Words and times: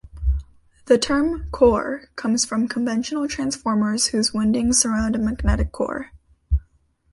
The 0.85 0.97
term 0.97 1.47
"core" 1.51 2.05
comes 2.15 2.43
from 2.43 2.67
conventional 2.67 3.27
transformers 3.27 4.07
whose 4.07 4.33
windings 4.33 4.79
surround 4.79 5.15
a 5.15 5.19
magnetic 5.19 5.71
core. 5.71 6.11